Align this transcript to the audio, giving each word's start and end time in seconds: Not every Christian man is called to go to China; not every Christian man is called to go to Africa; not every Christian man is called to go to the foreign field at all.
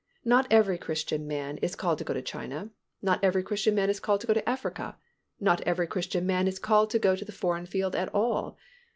Not 0.25 0.47
every 0.51 0.79
Christian 0.79 1.27
man 1.27 1.57
is 1.59 1.75
called 1.75 1.99
to 1.99 2.03
go 2.03 2.11
to 2.11 2.23
China; 2.23 2.71
not 3.03 3.23
every 3.23 3.43
Christian 3.43 3.75
man 3.75 3.87
is 3.87 3.99
called 3.99 4.21
to 4.21 4.25
go 4.25 4.33
to 4.33 4.49
Africa; 4.49 4.97
not 5.39 5.61
every 5.61 5.85
Christian 5.85 6.25
man 6.25 6.47
is 6.47 6.57
called 6.57 6.89
to 6.89 6.97
go 6.97 7.15
to 7.15 7.23
the 7.23 7.31
foreign 7.31 7.67
field 7.67 7.95
at 7.95 8.09
all. 8.11 8.57